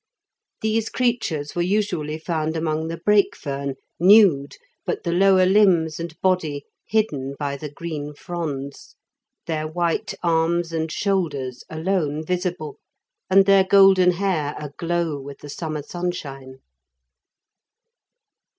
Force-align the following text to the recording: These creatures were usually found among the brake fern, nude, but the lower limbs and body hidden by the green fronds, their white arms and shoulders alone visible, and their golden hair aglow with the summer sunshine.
These 0.61 0.89
creatures 0.89 1.53
were 1.53 1.61
usually 1.61 2.17
found 2.17 2.57
among 2.57 2.87
the 2.87 2.97
brake 2.97 3.35
fern, 3.35 3.75
nude, 3.99 4.55
but 4.83 5.03
the 5.03 5.11
lower 5.11 5.45
limbs 5.45 5.99
and 5.99 6.19
body 6.21 6.63
hidden 6.87 7.35
by 7.37 7.55
the 7.55 7.69
green 7.69 8.15
fronds, 8.15 8.95
their 9.45 9.67
white 9.67 10.15
arms 10.23 10.73
and 10.73 10.91
shoulders 10.91 11.63
alone 11.69 12.25
visible, 12.25 12.79
and 13.29 13.45
their 13.45 13.63
golden 13.63 14.13
hair 14.13 14.55
aglow 14.59 15.19
with 15.19 15.37
the 15.37 15.49
summer 15.49 15.83
sunshine. 15.83 16.61